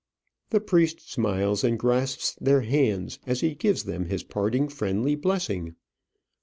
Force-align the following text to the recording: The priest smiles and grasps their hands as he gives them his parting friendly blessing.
The 0.49 0.59
priest 0.59 1.11
smiles 1.11 1.63
and 1.63 1.77
grasps 1.77 2.35
their 2.41 2.61
hands 2.61 3.19
as 3.27 3.41
he 3.41 3.53
gives 3.53 3.83
them 3.83 4.05
his 4.05 4.23
parting 4.23 4.67
friendly 4.67 5.13
blessing. 5.13 5.75